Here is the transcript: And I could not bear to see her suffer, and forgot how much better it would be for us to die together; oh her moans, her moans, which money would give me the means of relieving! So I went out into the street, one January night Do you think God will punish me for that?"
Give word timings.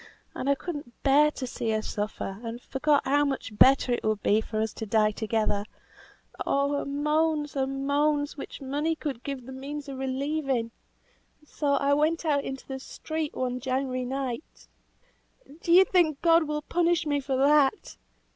And 0.33 0.49
I 0.49 0.55
could 0.55 0.77
not 0.77 1.03
bear 1.03 1.29
to 1.29 1.45
see 1.45 1.69
her 1.69 1.83
suffer, 1.83 2.39
and 2.41 2.59
forgot 2.59 3.03
how 3.05 3.23
much 3.23 3.55
better 3.55 3.91
it 3.91 4.03
would 4.03 4.23
be 4.23 4.41
for 4.41 4.59
us 4.59 4.73
to 4.73 4.87
die 4.87 5.11
together; 5.11 5.63
oh 6.43 6.71
her 6.73 6.85
moans, 6.85 7.53
her 7.53 7.67
moans, 7.67 8.35
which 8.35 8.61
money 8.61 8.97
would 9.05 9.21
give 9.21 9.41
me 9.41 9.45
the 9.45 9.51
means 9.51 9.87
of 9.87 9.99
relieving! 9.99 10.71
So 11.45 11.75
I 11.75 11.93
went 11.93 12.25
out 12.25 12.43
into 12.43 12.65
the 12.67 12.79
street, 12.79 13.35
one 13.35 13.59
January 13.59 14.03
night 14.05 14.65
Do 15.61 15.71
you 15.71 15.85
think 15.85 16.19
God 16.23 16.45
will 16.45 16.63
punish 16.63 17.05
me 17.05 17.19
for 17.19 17.35
that?" 17.37 17.95